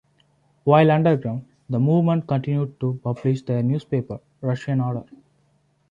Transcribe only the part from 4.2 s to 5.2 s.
"Russian order".